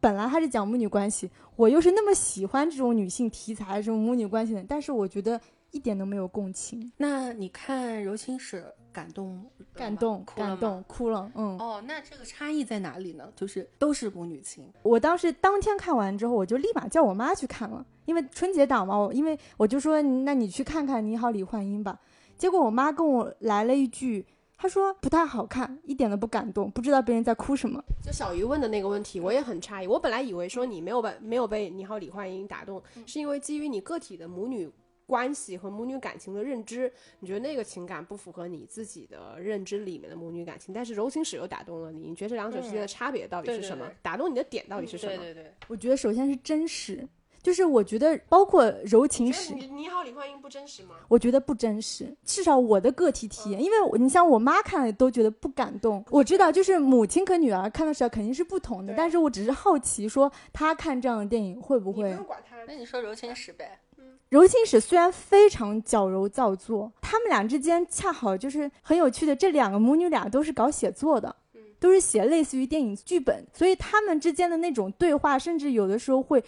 [0.00, 11.30] 本来他是讲母女关系，我又是那么喜欢这种女性题材、这种母女关系的，但是我觉得一点都没有共情，那你看《柔情史》感动感动，感动，哭了。
[11.36, 13.30] 嗯，哦，那这个差异在哪里呢？
[13.36, 22.00] 就是都是母女情，我当时当天看完之后，我就立马叫我妈去看了，因为春节档嘛，我因为我就说，那你去看看《你好，李焕英》吧。
[22.36, 24.26] 结果我妈跟我来了一句，
[24.60, 27.82] 她说不太好看，一点都不感动，不知道别人在哭什么。
[28.04, 29.86] 就小鱼问的那个问题，我也很诧异。
[29.86, 34.70] 我本来以为说你没有被没有被《你好，李焕英》打动，是因为基于你个体的母女
[35.06, 40.74] 关系和母女感情的认知，你觉得那个情感不符合你自己的认知里面的母女感情。
[40.74, 43.86] 但是柔情史又打动了你，你觉得这两者之间的差别到底是什么？
[43.86, 45.16] 对对对打动你的点到底是什么？
[45.16, 47.08] 对对，我觉得首先是真实，
[47.42, 50.96] 就是我觉得包括柔情史，你你好，李焕英不真实吗？
[51.08, 56.04] 我觉得不真实，至少我的个体体验，因为你像我妈看了都觉得不感动。
[56.10, 62.56] 我知道，就是母亲和女儿看的时候肯定是不同的，但是我只是好奇，说她看这样的电影会不会不用管她。
[62.66, 63.78] 那你说《柔情史》呗？
[64.28, 71.34] 柔情史虽然非常矫揉造作，他们俩之间恰好就是很有趣的，这两个母女俩都是搞写作的，
[71.80, 76.44] 都是写类似于电影剧本，所以他们之间的那种对话，甚至有的时候会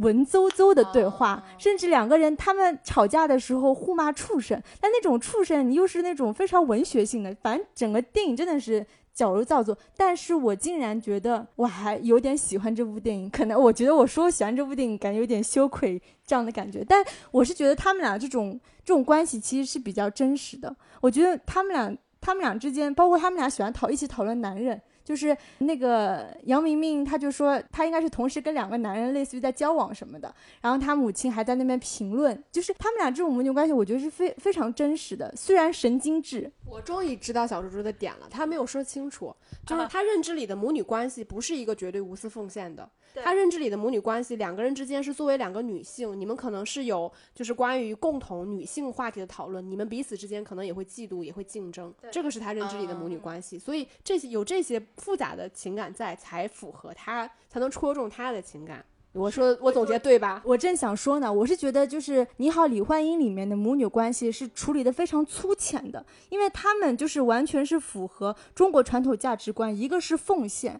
[0.00, 8.86] 文绉绉的对话，哦甚至两个人他们吵架的时候互骂畜生，但那种畜生又是那种非常文学性的，反正整个电影真的是。
[9.16, 13.30] 矫揉造作，但是我竟然觉得我还有点喜欢这部电影。
[13.30, 16.84] 可能我觉得我说喜欢这部电影，感觉有点羞愧这样的感觉。
[16.86, 20.76] 但我是觉得他们俩这种这种关系其实是比较真实的。
[21.00, 39.32] 我觉得他们俩他们俩之间，包括他们俩喜欢讨一起讨论男人，就是那个杨明明，他就说他应该是同时跟两个男人类似于在交往什么的，然后他母亲还在那边评论，就是他们俩这种母女关系，我觉得是非非常真实的，虽然神经质，我终于知道小猪猪的点了，他没有说清楚，
[39.64, 42.90] 就是他认知里的母女关系不是一个绝对无私奉献的。
[43.24, 53.58] 他认知里的母女关系，两个人之间是作为两个女性，你们可能是有就是关于共同女性话题的讨论，你们彼此之间可能也会嫉妒，也会竞争，这个是他认知里的母女关系。
[53.58, 58.84] 所以这些有这些复杂的情感在，才符合他，才能戳中他的情感。
[59.12, 60.42] 我说我总结对吧？
[60.44, 70.78] 我正想说呢，我是觉得就是《你好，李焕英》里面的母女关系是处理的非常粗浅的，因为他们就是完全是符合中国传统价值观，一个是奉献。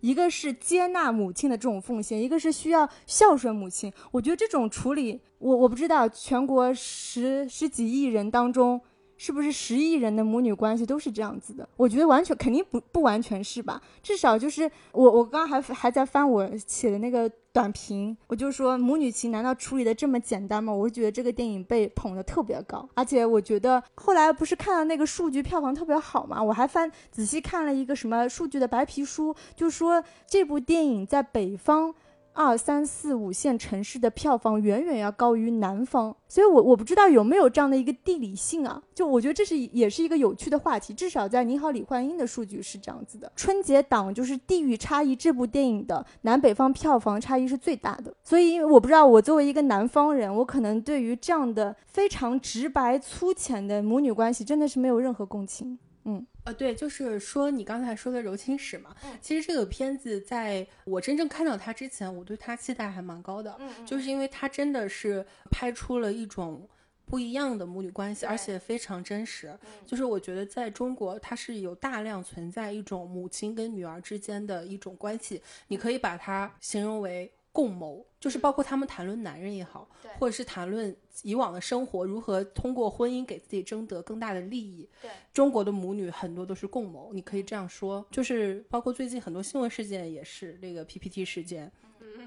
[0.00, 3.92] 一个是接纳母亲的这种奉献，一个是需要孝顺母亲。
[4.10, 8.80] 我觉得这种处理，我我不知道全国十十几亿人当中，
[9.18, 11.68] 是不是十亿人的母女关系都是这样子的？
[11.76, 13.82] 我觉得完全肯定不不完全是吧？
[14.02, 20.72] 至少就是我我刚刚还还在翻我写的那个短评，我就说母女情难道处理的这么简单吗？
[20.72, 31.92] 我觉得这个电影被捧的特别高，而且我觉得后来不是看到那个数据票房特别好嘛，我还翻仔细看了一个什么数据的白皮书，就说这部电影在北方。
[32.38, 38.80] 二三四五线城市的票房远远要高于南方，所以我我不知道有没有这样的一个地理性啊？
[38.94, 43.32] 就我觉得这是也是一个有趣的话题，至少在《你好，李焕英》的数据是这样子的。
[43.34, 55.76] 春节档就是地域差异，这部电影的南北方票房差异是最大的，所以因为我不知道我作为一个南方人，我可能对于这样的非常直白粗浅的母女关系真的是没有任何共情。
[56.08, 56.26] 嗯。
[56.44, 63.54] 呃，对，就是说你刚才说的柔情史嘛，其实这个片子在我真正看到它之前，我对它期待还蛮高的，
[63.84, 66.66] 就是因为它真的是拍出了一种
[67.04, 69.54] 不一样的母女关系，而且非常真实。
[69.84, 77.30] 就是我觉得在中国，它是有大量存在一种母亲跟女儿之间的一种关系，你可以把它形容为。
[77.58, 84.88] 共谋就是包括他们谈论男人也好，或者是谈论以往的生活如何通过婚姻给自己争得更大的利益。
[85.02, 91.72] 对，中国的母女很多都是共谋，你可以这样说，就是包括最近很多新闻事件也是那个 PPT 事件，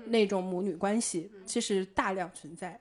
[0.07, 2.77] 那种母女关系其实大量存在。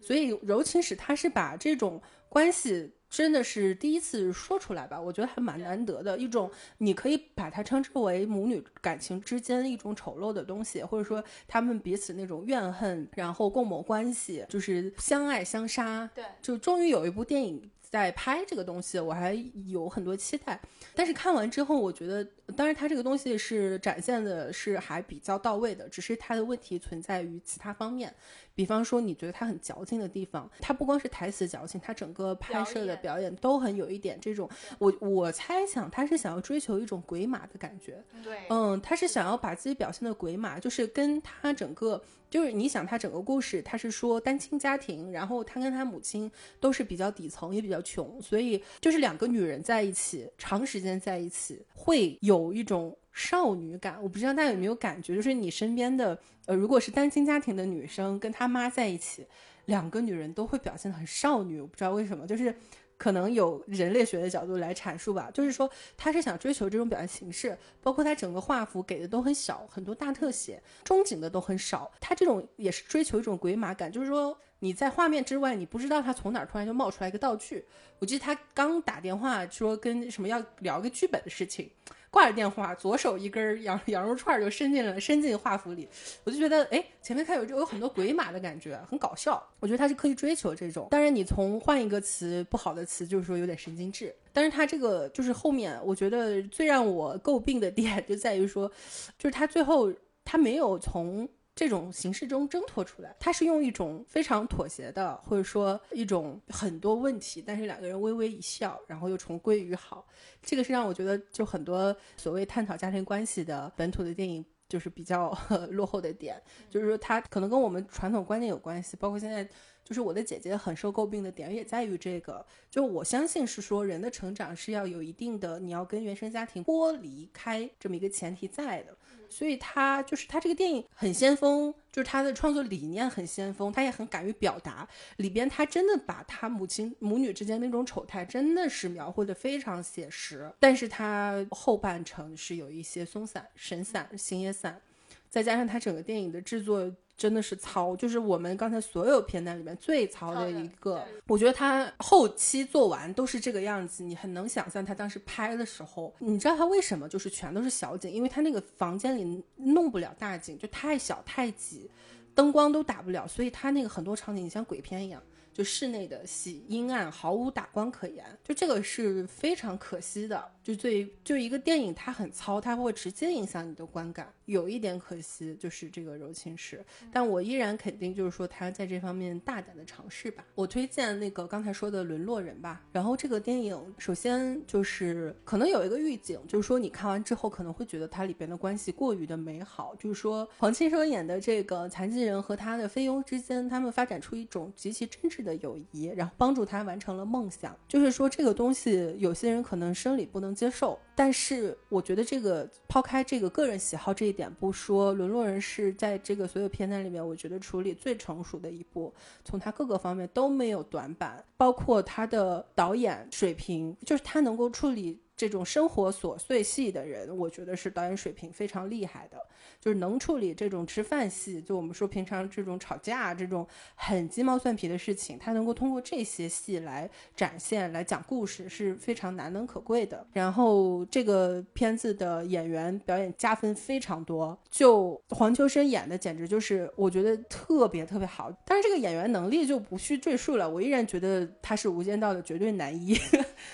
[0.00, 2.90] 所以柔情史它是把这种关系。
[3.10, 6.48] 真的是第一次说出来吧，我觉得还蛮难得的一种，
[6.78, 16.08] 你可以把它称之为母女感情之间一种丑陋的东西，或者说他们彼此那种怨恨，然后共谋关系，就是相爱相杀。
[16.14, 19.34] 对，就终于有一部电影在拍这个东西，我还
[19.66, 20.60] 有很多期待。
[20.94, 28.14] 但是看完之后，我觉得，当然它这个东西是展现的是还比较到位的，只是它的问题存在于其他方面。
[28.54, 34.48] 比方说，你觉得它很矫情的地方，它不光是台词矫情，它整个拍摄的表演都很有一点这种。
[34.78, 38.04] 我我猜想，他是想要追求一种鬼马的感觉。
[38.22, 52.96] 对，嗯，他是想要把自己表现的鬼马，就是跟他整个，就是你想他整个故事，他是说单亲家庭，然后他跟他母亲都是比较底层，也比较穷，所以就是两个女人在一起，长时间在一起，会有有一种。
[53.12, 56.16] 少女感，我不知道大家有没有感觉，就是你身边的，
[56.46, 59.26] 呃，如果是单亲家庭的女生跟她妈在一起，
[59.64, 62.54] 两个女人都会表现得很少女，我不知道为什么，就是
[62.96, 77.64] 可能有人类学的角度来阐述吧，就是说他是想追求这种表现形式，包括他整个画幅给的都很小，很多大特写，中景的都很少，他这种也是追求一种鬼马感，就是说你在画面之外，你不知道他从哪儿突然就冒出来一个道具。
[77.98, 81.68] 我记得他刚打电话说跟什么要聊个剧本的事情。
[82.12, 85.88] 挂着电话，左手一根羊羊肉串就伸进了伸进画幅里，
[86.24, 89.40] 我就觉得哎，前面看有有很多鬼马的感觉，很搞笑。
[89.60, 90.88] 我觉得他是刻意追求这种。
[90.90, 94.12] 当然，你从换一个词不好的词，就是说有点神经质。
[94.32, 98.68] 但是他这个就是后面，我觉得最让我诟病的点就在于说，
[99.16, 99.92] 就是他最后
[100.24, 101.28] 他没有从。
[101.54, 110.06] 这种形式中挣脱出来，他是用一种非常妥协的，或者说一种很多问题，但是两个人微微一笑，然后又重归于好。
[110.42, 115.36] 这个是让我觉得，就很多所谓探讨家庭关系的本土的电影，就是比较
[115.72, 116.40] 落后的点，
[116.70, 119.46] 就是说他可能跟我们传统观念有关系，包括现在
[119.90, 128.96] 就是我的姐姐很受诟病的点也在于这个，就我相信是说人的成长是要有一定的，你要跟原生家庭剥离开这么一个前提在的。
[129.28, 134.86] 所以他就是他这个电影很先锋，就是他的创作理念很先锋，他也很敢于表达。
[135.16, 144.80] 里边他真的把他母亲母女之间那种丑态真的是描绘的非常写实，但是他后半程是有一些松散、神散、心也散，
[145.28, 146.88] 再加上他整个电影的制作。
[147.20, 151.04] 真的是糙，就是我们刚才所有片段里面最糙的一个。
[151.26, 161.90] 我觉得他后期做完都是这个样子，你很能想象他当时拍的时候，你知道他为什么就是全都是小景，因为他那个房间里弄不了大景，就太小太挤，
[162.34, 165.22] 灯光都打不了，所以他那个很多场景像鬼片一样。
[165.52, 170.50] 就室内的戏阴暗，毫无打光可言，就这个是非常可惜的。
[170.62, 176.84] 就最就一个电影，它很糙，它会直接影响你的观感，有一点可惜，就是这个柔情史。
[177.10, 180.44] 但我依然肯定，就是说他在这方面大胆的尝试吧。
[180.54, 182.82] 我推荐那个刚才说的《沦落人》吧。
[182.92, 195.49] 然后这个电影，首先就是可能有一个预警，就是说你看完之后可能会觉得它里边的关系过于的美好，就是说黄庆生演的这个残疾人和他的菲佣之间，他们发展出一种极其真挚的。
[195.50, 197.76] 的友谊，然后帮助他完成了梦想。
[197.88, 209.12] 就是说，这个东西有些人可能生理不能接受，但是我觉得这个抛开这个个人喜好这一点不说，《沦落人》是在这个所有片段里面，我觉得处理最成熟的一部，
[209.44, 219.38] 从他各个方面都没有短板，包括他的导演水平，就是他能够处理这种生活琐碎戏的人，我觉得是导演水平非常厉害的。
[219.80, 230.26] 就是能处理这种吃饭戏，就我们说平常这种吵架这种很鸡毛蒜皮的事情，他能够通过这些戏来展现、来讲故事，是非常难能可贵的。
[230.34, 238.52] 然后这个片子的演员表演加分非常多，就黄秋生演的简直就是我觉得特别特别好。
[238.66, 243.18] 但是这个演员能力就不需赘述了，我依然觉得他是《无间道》的绝对男一。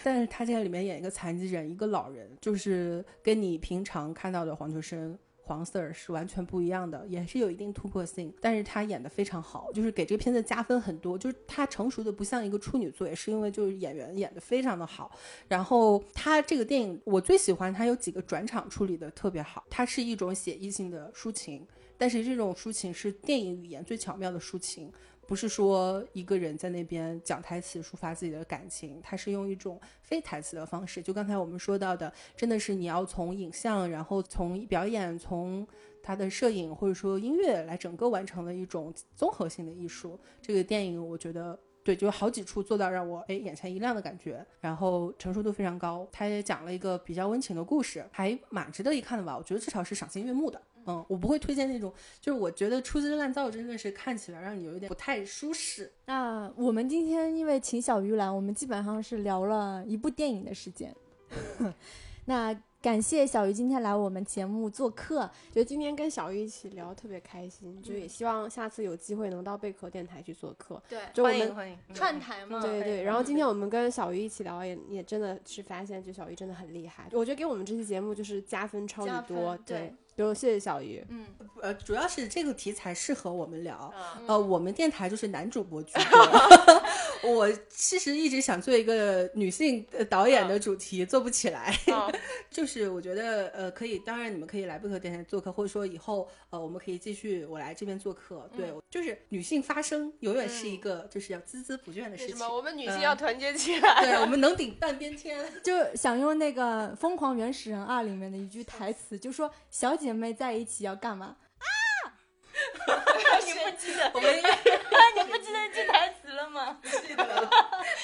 [0.03, 5.19] 但是他在里面演一个残疾人，一个老人，就是跟你平常看到的黄秋生。
[5.49, 11.17] 黄 Sir 是完全不一样的，也是有一定突破性，但是他演的非常好，就是给这个片子加分很多。
[11.17, 15.17] 就是他成熟的不像一个处女座，也是因为就是演员演的非常的好。
[15.47, 21.65] 然后他这个电影我最喜欢他有几个转场处理的特别好，它是一种写意性的抒情，
[21.97, 24.93] 但是这种抒情是电影语言最巧妙的抒情。
[25.27, 31.03] 不是说一个人在那边讲台词抒发自己的感情，他是用一种非台词的方式。
[31.03, 35.67] 就刚才我们说到的，真的是你要从影像，然后从表演，从
[36.03, 40.19] 他的摄影或者说音乐来整个完成的一种综合性的艺术。
[40.41, 46.09] 这个电影我觉得对，就好几处做到让我哎眼前一亮的感觉，然后成熟度非常高。
[46.13, 49.37] 他也讲了一个比较温情的故事，还蛮值得一看的吧？
[49.37, 50.61] 我觉得至少是赏心悦目的。
[50.87, 55.93] 嗯，我不会推荐那种，就是我觉得粗制滥造，真的是看起来让你有一点不太舒适。
[56.07, 60.95] 那我们今天因为请小鱼来，我们基本上是聊了一部电影的时间。
[62.27, 62.57] 那。
[62.83, 70.81] 感谢小鱼今天来我们节目做客，觉得今天跟小鱼一起聊特别开心，就也希望下次有机会能到贝壳电台去做客。
[70.89, 72.61] 对，欢迎欢迎串台嘛。
[72.63, 73.03] 对对。
[73.03, 77.09] 然后今天我们跟小鱼一起聊，也也真的是发现，就小鱼真的很厉害。
[77.11, 79.59] 我觉得给我们这期节目就是加分超级多。
[79.67, 81.05] 对，就谢谢小鱼。
[81.09, 81.27] 嗯，
[81.61, 83.93] 呃，主要是这个题材适合我们聊。
[84.29, 86.21] 呃，我们电台就是男主播居多。
[87.35, 91.75] 我其实一直想做一个女性导演的主题，做不起来。
[92.49, 92.77] 就是。
[92.77, 98.47] 是，我觉得呃可以，当然你们可以来贝壳电台做客，或者说以后呃我们可以继续我来这边做客。
[98.55, 102.47] 对，就是女性发声永远是一个就是要孜孜不倦的事情。
[102.47, 104.03] 我们女性要团结起来。
[104.03, 105.43] 对，我们能顶半边天。
[105.65, 111.35] 就想用那个《疯狂原始人二》里面的一句台词，就说小姐姐妹在一起要干嘛？
[111.59, 111.67] 啊！
[113.45, 114.09] 你不记得？
[114.15, 114.41] 我们你
[115.25, 116.79] 不记得记台词了吗？
[116.81, 117.51] 不记得了，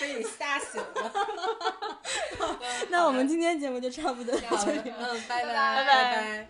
[0.01, 1.13] 被你吓醒了。
[2.91, 6.49] 那我们今天节目就差不多到，好的，嗯，拜拜拜拜。